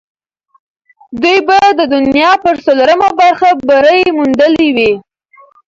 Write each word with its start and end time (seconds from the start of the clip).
دوی 1.21 1.37
به 1.47 1.59
د 1.79 1.81
دنیا 1.93 2.31
پر 2.43 2.55
څلورمه 2.65 3.09
برخه 3.19 3.49
بری 3.69 4.01
موندلی 4.17 4.67
وي. 4.75 4.91